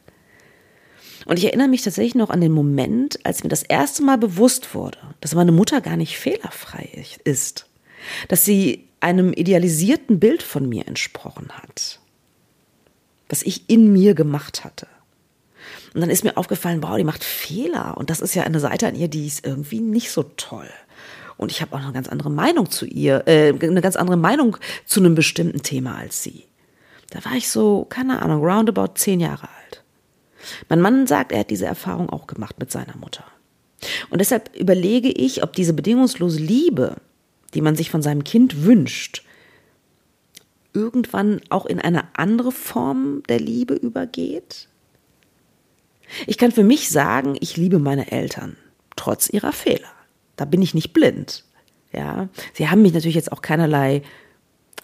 [1.27, 4.75] Und ich erinnere mich tatsächlich noch an den Moment, als mir das erste Mal bewusst
[4.75, 6.89] wurde, dass meine Mutter gar nicht fehlerfrei
[7.25, 7.67] ist,
[8.29, 12.01] dass sie einem idealisierten Bild von mir entsprochen hat,
[13.29, 14.87] was ich in mir gemacht hatte.
[15.95, 17.97] Und dann ist mir aufgefallen, wow, die macht Fehler.
[17.97, 20.69] Und das ist ja eine Seite an ihr, die ist irgendwie nicht so toll.
[21.37, 24.57] Und ich habe auch eine ganz andere Meinung zu ihr, äh, eine ganz andere Meinung
[24.87, 26.45] zu einem bestimmten Thema als sie.
[27.11, 29.60] Da war ich so, keine Ahnung, roundabout zehn Jahre alt.
[30.69, 33.25] Mein Mann sagt, er hat diese Erfahrung auch gemacht mit seiner Mutter.
[34.11, 36.97] Und deshalb überlege ich, ob diese bedingungslose Liebe,
[37.55, 39.25] die man sich von seinem Kind wünscht,
[40.73, 44.69] irgendwann auch in eine andere Form der Liebe übergeht?
[46.27, 48.57] Ich kann für mich sagen, ich liebe meine Eltern,
[48.97, 49.91] trotz ihrer Fehler.
[50.37, 51.45] Da bin ich nicht blind.
[51.93, 54.03] Ja, sie haben mich natürlich jetzt auch keinerlei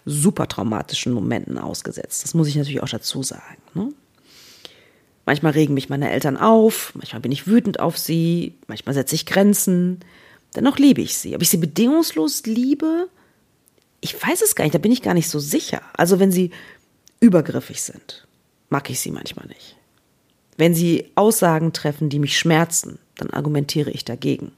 [0.05, 2.23] super traumatischen Momenten ausgesetzt.
[2.23, 3.61] Das muss ich natürlich auch dazu sagen.
[3.73, 3.93] Ne?
[5.27, 9.25] Manchmal regen mich meine Eltern auf, manchmal bin ich wütend auf sie, manchmal setze ich
[9.25, 9.99] Grenzen.
[10.55, 11.35] Dennoch liebe ich sie.
[11.35, 13.09] Ob ich sie bedingungslos liebe,
[13.99, 15.81] ich weiß es gar nicht, da bin ich gar nicht so sicher.
[15.97, 16.51] Also wenn sie
[17.19, 18.25] übergriffig sind,
[18.69, 19.75] mag ich sie manchmal nicht.
[20.55, 24.53] Wenn sie Aussagen treffen, die mich schmerzen, dann argumentiere ich dagegen.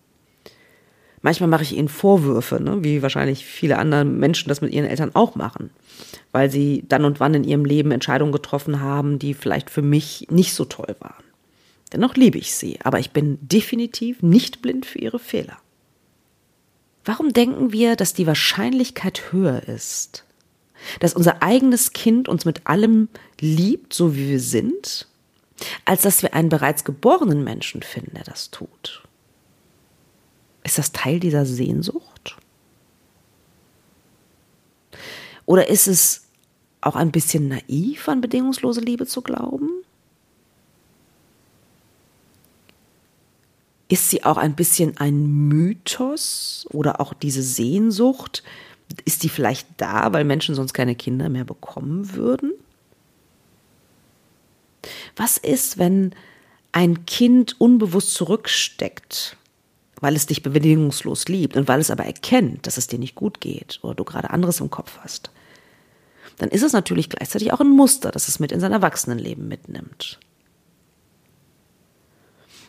[1.22, 5.12] Manchmal mache ich ihnen Vorwürfe, ne, wie wahrscheinlich viele andere Menschen das mit ihren Eltern
[5.16, 5.70] auch machen,
[6.32, 10.28] weil sie dann und wann in ihrem Leben Entscheidungen getroffen haben, die vielleicht für mich
[10.30, 11.24] nicht so toll waren.
[11.92, 15.58] Dennoch liebe ich sie, aber ich bin definitiv nicht blind für ihre Fehler.
[17.04, 20.26] Warum denken wir, dass die Wahrscheinlichkeit höher ist,
[21.00, 23.10] dass unser eigenes Kind uns mit allem
[23.42, 25.08] liebt, so wie wir sind,
[25.86, 29.04] als dass wir einen bereits geborenen Menschen finden, der das tut?
[30.70, 32.38] Ist das Teil dieser Sehnsucht?
[35.48, 36.28] Oder ist es
[36.80, 39.68] auch ein bisschen naiv, an bedingungslose Liebe zu glauben?
[43.88, 48.44] Ist sie auch ein bisschen ein Mythos oder auch diese Sehnsucht?
[49.06, 52.52] Ist die vielleicht da, weil Menschen sonst keine Kinder mehr bekommen würden?
[55.16, 56.14] Was ist, wenn
[56.74, 59.36] ein Kind unbewusst zurücksteckt
[60.00, 63.42] weil es dich bedingungslos liebt und weil es aber erkennt, dass es dir nicht gut
[63.42, 65.32] geht oder du gerade anderes im Kopf hast,
[66.38, 70.20] dann ist es natürlich gleichzeitig auch ein Muster, das es mit in sein Erwachsenenleben mitnimmt.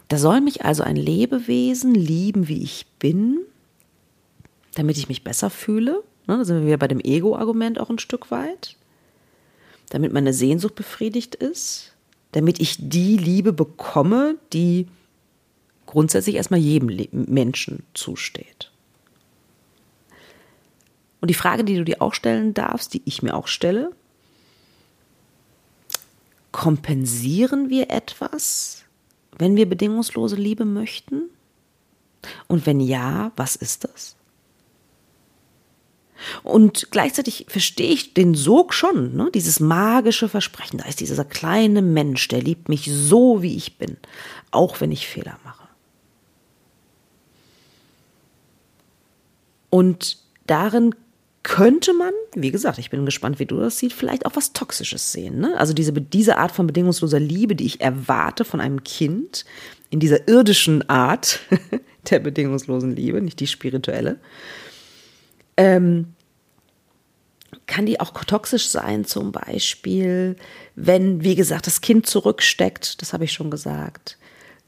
[0.08, 3.38] Da soll mich also ein Lebewesen lieben, wie ich bin,
[4.74, 6.02] damit ich mich besser fühle.
[6.26, 8.76] Ne, da sind wir wieder bei dem Ego-Argument auch ein Stück weit.
[9.90, 11.94] Damit meine Sehnsucht befriedigt ist.
[12.32, 14.88] Damit ich die Liebe bekomme, die
[15.90, 18.70] grundsätzlich erstmal jedem Menschen zusteht.
[21.20, 23.90] Und die Frage, die du dir auch stellen darfst, die ich mir auch stelle,
[26.52, 28.84] kompensieren wir etwas,
[29.36, 31.22] wenn wir bedingungslose Liebe möchten?
[32.46, 34.16] Und wenn ja, was ist das?
[36.42, 39.30] Und gleichzeitig verstehe ich den Sog schon, ne?
[39.34, 40.78] dieses magische Versprechen.
[40.78, 43.96] Da ist dieser kleine Mensch, der liebt mich so, wie ich bin,
[44.50, 45.59] auch wenn ich Fehler mache.
[49.70, 50.94] Und darin
[51.42, 55.12] könnte man, wie gesagt, ich bin gespannt, wie du das siehst, vielleicht auch was Toxisches
[55.12, 55.40] sehen.
[55.40, 55.56] Ne?
[55.58, 59.44] Also diese, diese Art von bedingungsloser Liebe, die ich erwarte von einem Kind,
[59.88, 61.40] in dieser irdischen Art
[62.10, 64.18] der bedingungslosen Liebe, nicht die spirituelle,
[65.56, 66.14] ähm,
[67.66, 70.36] kann die auch toxisch sein, zum Beispiel,
[70.74, 74.18] wenn, wie gesagt, das Kind zurücksteckt, das habe ich schon gesagt,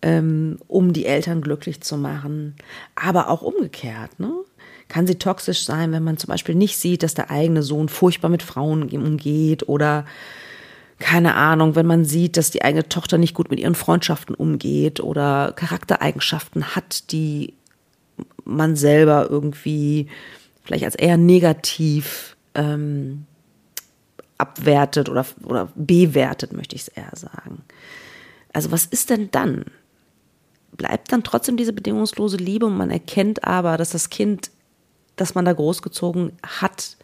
[0.03, 2.57] ähm, um die Eltern glücklich zu machen,
[2.95, 4.33] aber auch umgekehrt, ne?
[4.93, 8.29] Kann sie toxisch sein, wenn man zum Beispiel nicht sieht, dass der eigene Sohn furchtbar
[8.29, 10.05] mit Frauen umgeht oder
[10.99, 15.01] keine Ahnung, wenn man sieht, dass die eigene Tochter nicht gut mit ihren Freundschaften umgeht
[15.01, 17.55] oder Charaktereigenschaften hat, die
[18.45, 20.09] man selber irgendwie
[20.63, 23.25] vielleicht als eher negativ ähm,
[24.37, 27.63] abwertet oder, oder bewertet, möchte ich es eher sagen.
[28.53, 29.65] Also was ist denn dann?
[30.73, 34.51] Bleibt dann trotzdem diese bedingungslose Liebe und man erkennt aber, dass das Kind,
[35.17, 36.97] das man da großgezogen hat,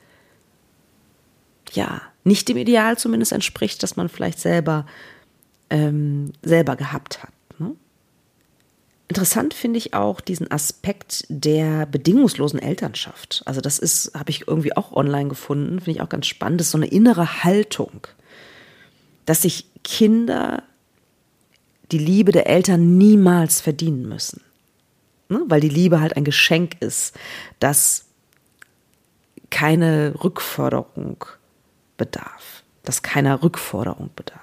[1.72, 4.86] ja, nicht dem Ideal zumindest entspricht, das man vielleicht selber,
[5.70, 7.32] ähm, selber gehabt hat.
[7.58, 7.74] Ne?
[9.08, 13.42] Interessant finde ich auch diesen Aspekt der bedingungslosen Elternschaft.
[13.46, 16.60] Also das ist, habe ich irgendwie auch online gefunden, finde ich auch ganz spannend.
[16.60, 18.06] Das ist so eine innere Haltung,
[19.24, 20.62] dass sich Kinder
[21.90, 24.42] die Liebe der Eltern niemals verdienen müssen.
[25.28, 25.42] Ne?
[25.46, 27.14] Weil die Liebe halt ein Geschenk ist,
[27.60, 28.06] das
[29.50, 31.24] keine Rückforderung
[31.96, 34.42] bedarf, das keiner Rückforderung bedarf.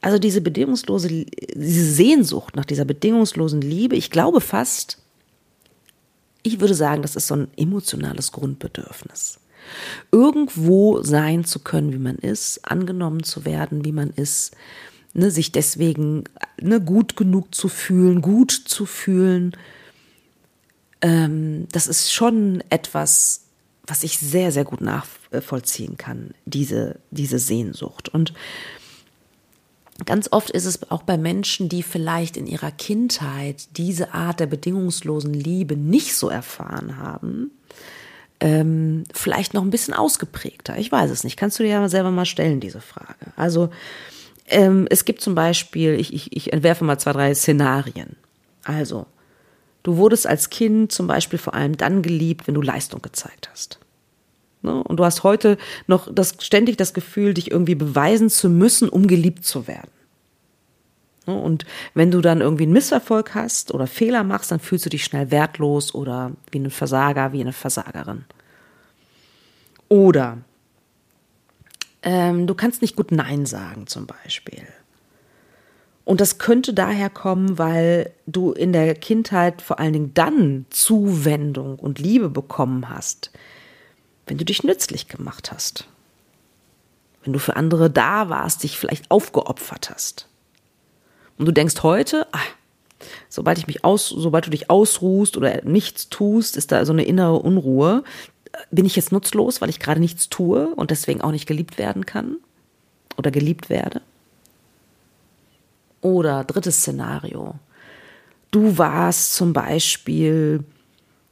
[0.00, 4.98] Also diese bedingungslose, diese Sehnsucht nach dieser bedingungslosen Liebe, ich glaube fast,
[6.42, 9.40] ich würde sagen, das ist so ein emotionales Grundbedürfnis.
[10.12, 14.56] Irgendwo sein zu können, wie man ist, angenommen zu werden, wie man ist,
[15.14, 16.24] ne, sich deswegen
[16.60, 19.56] ne, gut genug zu fühlen, gut zu fühlen,
[21.00, 23.44] ähm, das ist schon etwas,
[23.86, 28.08] was ich sehr, sehr gut nachvollziehen kann, diese, diese Sehnsucht.
[28.08, 28.34] Und
[30.04, 34.46] ganz oft ist es auch bei Menschen, die vielleicht in ihrer Kindheit diese Art der
[34.46, 37.50] bedingungslosen Liebe nicht so erfahren haben,
[38.40, 40.78] ähm, vielleicht noch ein bisschen ausgeprägter.
[40.78, 41.36] Ich weiß es nicht.
[41.36, 43.32] Kannst du dir ja selber mal stellen, diese Frage.
[43.36, 43.70] Also
[44.48, 48.16] ähm, es gibt zum Beispiel, ich, ich, ich entwerfe mal zwei, drei Szenarien.
[48.64, 49.06] Also,
[49.88, 53.78] Du wurdest als Kind zum Beispiel vor allem dann geliebt, wenn du Leistung gezeigt hast.
[54.60, 54.82] Ne?
[54.82, 55.56] Und du hast heute
[55.86, 59.90] noch das, ständig das Gefühl, dich irgendwie beweisen zu müssen, um geliebt zu werden.
[61.26, 61.40] Ne?
[61.40, 65.04] Und wenn du dann irgendwie einen Misserfolg hast oder Fehler machst, dann fühlst du dich
[65.04, 68.26] schnell wertlos oder wie ein Versager, wie eine Versagerin.
[69.88, 70.36] Oder
[72.02, 74.66] ähm, du kannst nicht gut Nein sagen zum Beispiel.
[76.04, 81.78] Und das könnte daher kommen, weil du in der Kindheit vor allen Dingen dann Zuwendung
[81.78, 83.30] und Liebe bekommen hast,
[84.26, 85.86] wenn du dich nützlich gemacht hast.
[87.24, 90.28] Wenn du für andere da warst, dich vielleicht aufgeopfert hast.
[91.36, 92.38] Und du denkst heute, ah,
[93.28, 97.04] sobald ich mich aus, sobald du dich ausruhst oder nichts tust, ist da so eine
[97.04, 98.02] innere Unruhe.
[98.70, 102.06] Bin ich jetzt nutzlos, weil ich gerade nichts tue und deswegen auch nicht geliebt werden
[102.06, 102.36] kann
[103.16, 104.00] oder geliebt werde?
[106.00, 107.56] Oder drittes Szenario.
[108.50, 110.64] Du warst zum Beispiel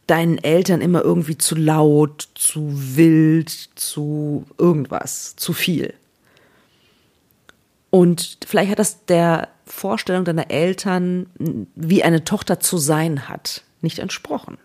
[0.07, 5.95] deinen Eltern immer irgendwie zu laut, zu wild, zu irgendwas, zu viel.
[7.91, 11.27] Und vielleicht hat das der Vorstellung deiner Eltern,
[11.75, 14.59] wie eine Tochter zu sein hat, nicht entsprochen.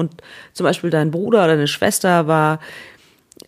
[0.00, 0.20] Und
[0.52, 2.58] zum Beispiel dein Bruder oder deine Schwester war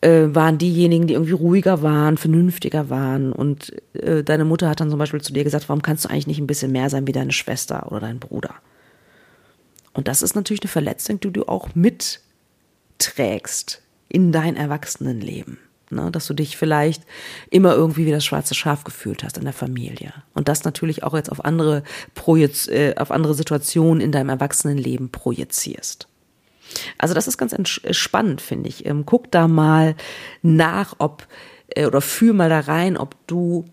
[0.01, 3.33] äh, waren diejenigen, die irgendwie ruhiger waren, vernünftiger waren.
[3.33, 6.27] Und äh, deine Mutter hat dann zum Beispiel zu dir gesagt, warum kannst du eigentlich
[6.27, 8.55] nicht ein bisschen mehr sein wie deine Schwester oder dein Bruder?
[9.93, 15.59] Und das ist natürlich eine Verletzung, die du auch mitträgst in dein Erwachsenenleben.
[15.91, 16.11] Ne?
[16.11, 17.03] Dass du dich vielleicht
[17.51, 20.15] immer irgendwie wie das schwarze Schaf gefühlt hast in der Familie.
[20.33, 21.83] Und das natürlich auch jetzt auf andere,
[22.15, 26.09] Projez äh, auf andere Situationen in deinem Erwachsenenleben projizierst.
[26.99, 28.87] Also das ist ganz äh, spannend, finde ich.
[28.87, 29.97] Ähm, guck da mal
[30.43, 31.27] nach, ob
[31.69, 33.65] äh, oder fühl mal da rein, ob du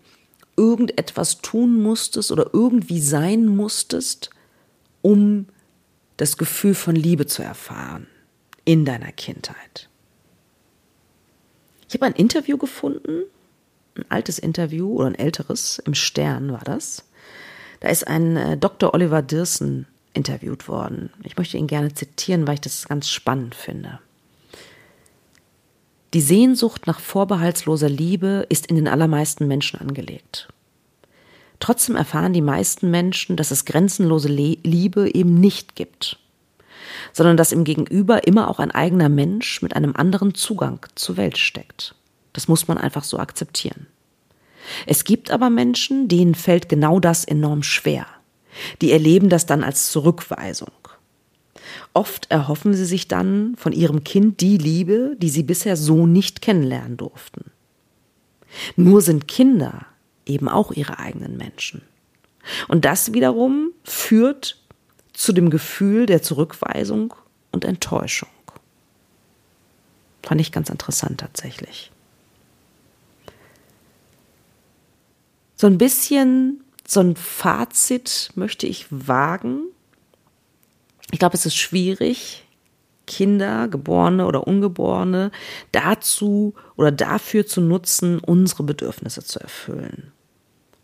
[0.56, 4.30] irgendetwas tun musstest oder irgendwie sein musstest,
[5.02, 5.46] um
[6.16, 8.06] das Gefühl von Liebe zu erfahren
[8.64, 9.88] in deiner Kindheit.
[11.88, 13.24] Ich habe ein Interview gefunden,
[13.96, 17.08] ein altes Interview oder ein älteres, im Stern war das.
[17.80, 18.92] Da ist ein äh, Dr.
[18.94, 21.10] Oliver Dirsen interviewt worden.
[21.22, 24.00] Ich möchte ihn gerne zitieren, weil ich das ganz spannend finde.
[26.12, 30.48] Die Sehnsucht nach vorbehaltsloser Liebe ist in den allermeisten Menschen angelegt.
[31.60, 36.18] Trotzdem erfahren die meisten Menschen, dass es grenzenlose Liebe eben nicht gibt,
[37.12, 41.38] sondern dass im Gegenüber immer auch ein eigener Mensch mit einem anderen Zugang zur Welt
[41.38, 41.94] steckt.
[42.32, 43.86] Das muss man einfach so akzeptieren.
[44.86, 48.06] Es gibt aber Menschen, denen fällt genau das enorm schwer–
[48.80, 50.72] die erleben das dann als Zurückweisung.
[51.92, 56.40] Oft erhoffen sie sich dann von ihrem Kind die Liebe, die sie bisher so nicht
[56.40, 57.50] kennenlernen durften.
[58.76, 59.86] Nur sind Kinder
[60.26, 61.82] eben auch ihre eigenen Menschen.
[62.68, 64.58] Und das wiederum führt
[65.12, 67.14] zu dem Gefühl der Zurückweisung
[67.52, 68.28] und Enttäuschung.
[70.22, 71.90] Fand ich ganz interessant tatsächlich.
[75.56, 79.62] So ein bisschen so ein Fazit möchte ich wagen.
[81.12, 82.44] Ich glaube, es ist schwierig,
[83.06, 85.30] Kinder, geborene oder ungeborene,
[85.70, 90.10] dazu oder dafür zu nutzen, unsere Bedürfnisse zu erfüllen.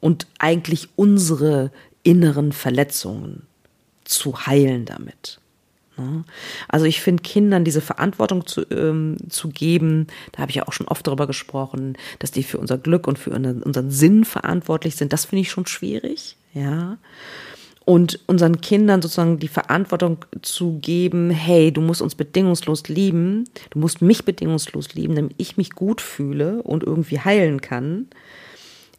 [0.00, 1.72] Und eigentlich unsere
[2.04, 3.48] inneren Verletzungen
[4.04, 5.40] zu heilen damit.
[5.96, 6.24] Ne?
[6.68, 10.72] Also ich finde Kindern diese Verantwortung zu, ähm, zu geben, da habe ich ja auch
[10.72, 15.12] schon oft darüber gesprochen, dass die für unser Glück und für unseren Sinn verantwortlich sind,
[15.12, 16.98] das finde ich schon schwierig, ja.
[17.86, 23.78] Und unseren Kindern sozusagen die Verantwortung zu geben, hey, du musst uns bedingungslos lieben, du
[23.78, 28.08] musst mich bedingungslos lieben, damit ich mich gut fühle und irgendwie heilen kann,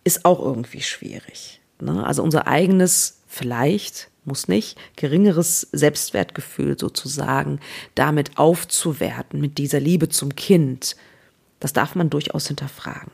[0.05, 1.59] ist auch irgendwie schwierig.
[1.81, 2.07] Ne?
[2.07, 7.59] Also unser eigenes vielleicht muss nicht, geringeres Selbstwertgefühl sozusagen
[7.95, 10.95] damit aufzuwerten mit dieser Liebe zum Kind.
[11.59, 13.11] Das darf man durchaus hinterfragen.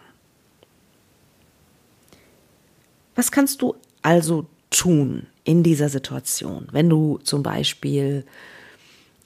[3.15, 8.25] Was kannst du also tun in dieser Situation, wenn du zum Beispiel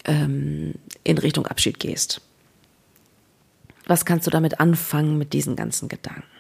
[0.03, 0.73] ähm,
[1.03, 2.21] in Richtung Abschied gehst?
[3.85, 6.36] Was kannst du damit anfangen mit diesen ganzen Gedanken?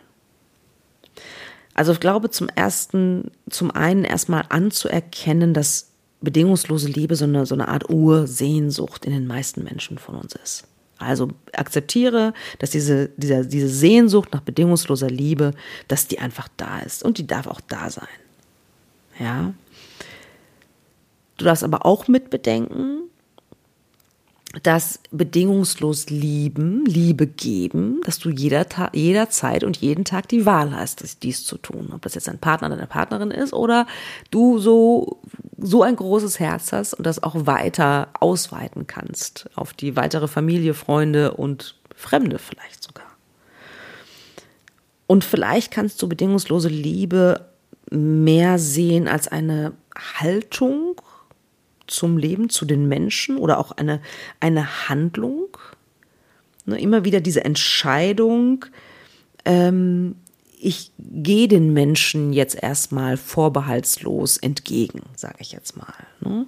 [1.77, 7.53] Also ich glaube zum ersten, zum einen erstmal anzuerkennen, dass bedingungslose Liebe so eine, so
[7.53, 10.63] eine Art Ursehnsucht in den meisten Menschen von uns ist.
[10.97, 15.53] Also akzeptiere, dass diese, dieser, diese Sehnsucht nach bedingungsloser Liebe,
[15.87, 18.07] dass die einfach da ist und die darf auch da sein.
[19.19, 19.53] Ja.
[21.37, 23.03] Du darfst aber auch mitbedenken,
[24.63, 31.23] das bedingungslos lieben, Liebe geben, dass du jeder jederzeit und jeden Tag die Wahl hast,
[31.23, 31.91] dies zu tun.
[31.93, 33.87] Ob das jetzt ein Partner oder eine Partnerin ist oder
[34.31, 35.21] du so,
[35.57, 40.73] so ein großes Herz hast und das auch weiter ausweiten kannst auf die weitere Familie,
[40.73, 43.05] Freunde und Fremde vielleicht sogar.
[45.07, 47.47] Und vielleicht kannst du bedingungslose Liebe
[47.89, 51.01] mehr sehen als eine Haltung
[51.87, 54.01] zum Leben, zu den Menschen oder auch eine,
[54.39, 55.57] eine Handlung.
[56.65, 58.65] Ne, immer wieder diese Entscheidung,
[59.45, 60.15] ähm,
[60.59, 65.93] ich gehe den Menschen jetzt erstmal vorbehaltslos entgegen, sage ich jetzt mal.
[66.19, 66.47] Ne?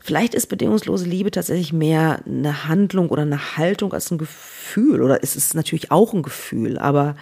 [0.00, 5.02] Vielleicht ist bedingungslose Liebe tatsächlich mehr eine Handlung oder eine Haltung als ein Gefühl.
[5.02, 7.16] Oder es ist natürlich auch ein Gefühl, aber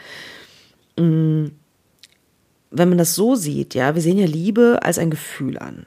[0.99, 1.53] mh, mm,
[2.77, 5.87] wenn man das so sieht, ja, wir sehen ja Liebe als ein Gefühl an.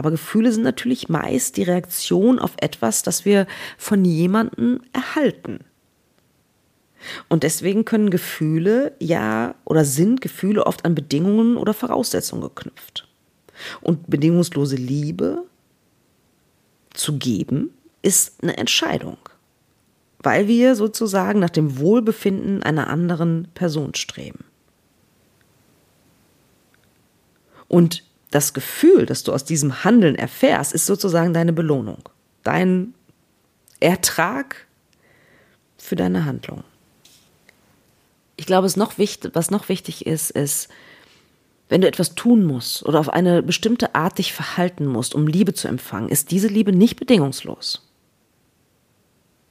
[0.00, 5.58] Aber Gefühle sind natürlich meist die Reaktion auf etwas, das wir von jemandem erhalten.
[7.28, 13.08] Und deswegen können Gefühle ja oder sind Gefühle oft an Bedingungen oder Voraussetzungen geknüpft.
[13.82, 15.44] Und bedingungslose Liebe
[16.94, 17.68] zu geben
[18.00, 19.18] ist eine Entscheidung,
[20.18, 24.44] weil wir sozusagen nach dem Wohlbefinden einer anderen Person streben.
[27.68, 32.08] Und das Gefühl, das du aus diesem Handeln erfährst, ist sozusagen deine Belohnung,
[32.42, 32.94] dein
[33.80, 34.66] Ertrag
[35.76, 36.62] für deine Handlung.
[38.36, 40.68] Ich glaube, es noch wichtig, was noch wichtig ist, ist,
[41.68, 45.54] wenn du etwas tun musst oder auf eine bestimmte Art dich verhalten musst, um Liebe
[45.54, 47.86] zu empfangen, ist diese Liebe nicht bedingungslos.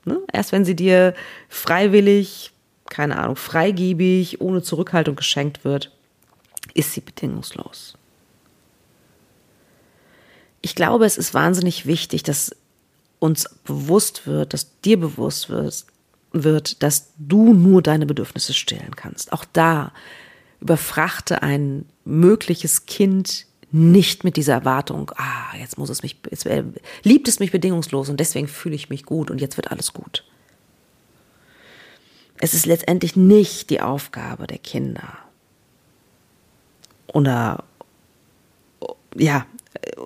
[0.05, 0.19] Ne?
[0.31, 1.13] Erst wenn sie dir
[1.49, 2.51] freiwillig,
[2.89, 5.91] keine Ahnung, freigebig, ohne Zurückhaltung geschenkt wird,
[6.73, 7.98] ist sie bedingungslos
[10.61, 12.55] ich glaube, es ist wahnsinnig wichtig, dass
[13.19, 15.49] uns bewusst wird, dass dir bewusst
[16.31, 19.33] wird, dass du nur deine Bedürfnisse stillen kannst.
[19.33, 19.91] Auch da
[20.61, 26.63] überfrachte ein mögliches Kind nicht mit dieser Erwartung, ah, jetzt muss es mich, jetzt äh,
[27.03, 30.25] liebt es mich bedingungslos und deswegen fühle ich mich gut und jetzt wird alles gut.
[32.39, 35.19] Es ist letztendlich nicht die Aufgabe der Kinder
[37.07, 37.63] oder
[39.15, 39.45] ja,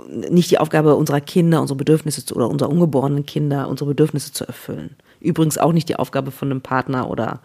[0.07, 4.45] nicht die Aufgabe unserer Kinder, unsere Bedürfnisse zu, oder unserer ungeborenen Kinder, unsere Bedürfnisse zu
[4.45, 4.95] erfüllen.
[5.19, 7.41] Übrigens auch nicht die Aufgabe von einem Partner oder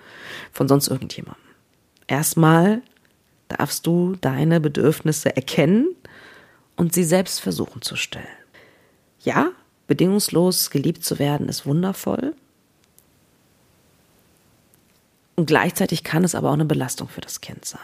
[0.52, 1.42] von sonst irgendjemandem.
[2.06, 2.82] Erstmal
[3.48, 5.94] darfst du deine Bedürfnisse erkennen
[6.76, 8.26] und sie selbst versuchen zu stellen.
[9.20, 9.50] Ja,
[9.86, 12.34] bedingungslos geliebt zu werden ist wundervoll.
[15.36, 17.80] Und gleichzeitig kann es aber auch eine Belastung für das Kind sein.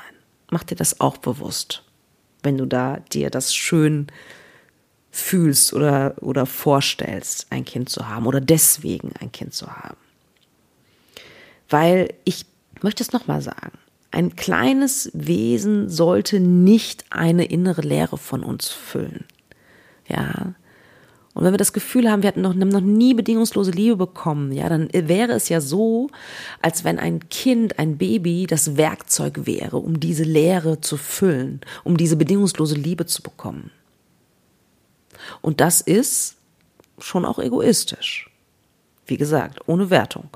[0.51, 1.85] Mach dir das auch bewusst
[2.45, 4.07] wenn du da dir das schön
[5.11, 9.97] fühlst oder, oder vorstellst, ein Kind zu haben oder deswegen ein Kind zu haben.
[11.69, 12.47] Weil ich
[12.83, 13.73] möchte es nochmal sagen,
[14.11, 19.25] ein kleines Wesen sollte nicht eine innere Leere von uns füllen.
[20.09, 20.55] Ja.
[21.35, 24.69] Und wenn wir das Gefühl haben, wir hatten noch, noch nie bedingungslose Liebe bekommen, ja,
[24.69, 26.09] dann wäre es ja so,
[26.63, 31.97] als wenn ein Kind, ein Baby das Werkzeug wäre, um diese Leere zu füllen, um
[31.97, 33.73] diese bedingungslose Liebe zu bekommen.
[35.41, 36.37] Und das ist
[36.99, 38.31] schon auch egoistisch.
[39.07, 40.29] Wie gesagt, ohne Wertung.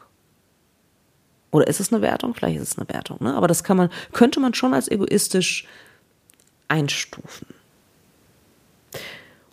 [1.53, 2.35] Oder ist es eine Wertung?
[2.35, 3.35] Vielleicht ist es eine Wertung, ne?
[3.35, 5.67] Aber das kann man, könnte man schon als egoistisch
[6.67, 7.47] einstufen.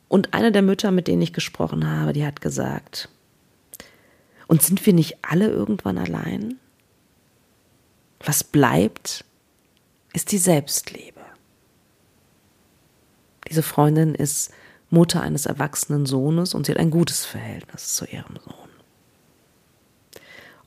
[0.07, 3.09] Und eine der Mütter, mit denen ich gesprochen habe, die hat gesagt,
[4.47, 6.59] und sind wir nicht alle irgendwann allein?
[8.19, 9.25] Was bleibt,
[10.13, 11.21] ist die Selbstliebe.
[13.49, 14.51] Diese Freundin ist
[14.89, 18.69] Mutter eines erwachsenen Sohnes und sie hat ein gutes Verhältnis zu ihrem Sohn.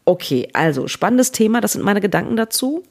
[0.04, 2.82] Okay, also spannendes Thema, das sind meine Gedanken dazu.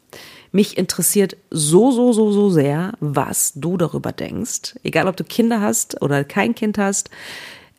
[0.51, 4.75] Mich interessiert so, so, so, so sehr, was du darüber denkst.
[4.83, 7.09] Egal, ob du Kinder hast oder kein Kind hast.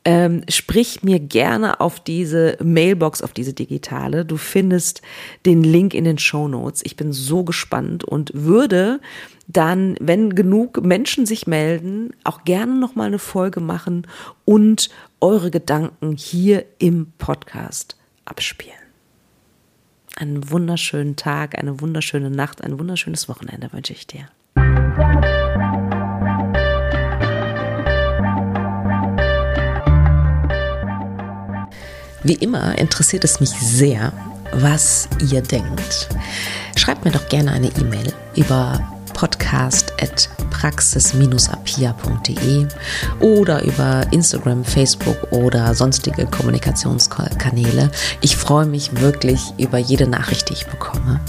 [0.04, 4.24] Ähm, sprich mir gerne auf diese Mailbox, auf diese digitale.
[4.24, 5.02] Du findest
[5.44, 6.80] den Link in den Show Notes.
[6.84, 9.00] Ich bin so gespannt und würde
[9.48, 14.06] dann, wenn genug Menschen sich melden, auch gerne noch mal eine Folge machen
[14.44, 14.88] und
[15.20, 18.87] eure Gedanken hier im Podcast abspielen
[20.18, 24.28] einen wunderschönen Tag, eine wunderschöne Nacht, ein wunderschönes Wochenende wünsche ich dir.
[32.24, 34.12] Wie immer interessiert es mich sehr,
[34.52, 36.08] was ihr denkt.
[36.76, 38.80] Schreibt mir doch gerne eine E-Mail über
[40.58, 42.66] podcast.praxis-apia.de
[43.20, 47.90] oder über Instagram, Facebook oder sonstige Kommunikationskanäle.
[48.20, 51.20] Ich freue mich wirklich über jede Nachricht, die ich bekomme.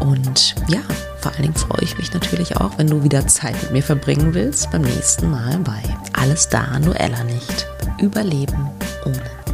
[0.00, 0.80] Und ja,
[1.20, 4.34] vor allen Dingen freue ich mich natürlich auch, wenn du wieder Zeit mit mir verbringen
[4.34, 5.82] willst beim nächsten Mal bei
[6.12, 7.66] Alles da, Noella nicht.
[8.00, 8.70] Überleben
[9.04, 9.45] ohne